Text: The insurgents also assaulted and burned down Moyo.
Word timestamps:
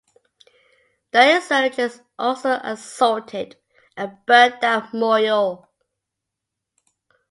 The 1.11 1.35
insurgents 1.35 2.01
also 2.17 2.59
assaulted 2.63 3.57
and 3.95 4.17
burned 4.25 4.59
down 4.59 4.87
Moyo. 4.93 5.67